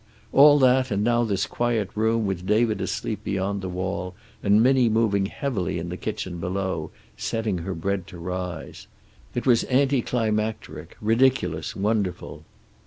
All 0.33 0.57
that, 0.57 0.89
and 0.89 1.03
now 1.03 1.23
this 1.23 1.45
quiet 1.45 1.91
room, 1.93 2.25
with 2.25 2.47
David 2.47 2.81
asleep 2.81 3.23
beyond 3.23 3.61
the 3.61 3.69
wall 3.69 4.15
and 4.41 4.63
Minnie 4.63 4.89
moving 4.89 5.27
heavily 5.27 5.77
in 5.77 5.89
the 5.89 5.95
kitchen 5.95 6.39
below, 6.39 6.89
setting 7.17 7.59
her 7.59 7.75
bread 7.75 8.07
to 8.07 8.17
rise. 8.17 8.87
It 9.35 9.45
was 9.45 9.63
anti 9.65 10.01
climacteric, 10.01 10.97
ridiculous, 11.01 11.75
wonderful. 11.75 12.45